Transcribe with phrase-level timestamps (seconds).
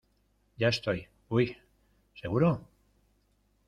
[0.57, 1.55] ya estoy.¡ uy!¿
[2.19, 2.67] seguro?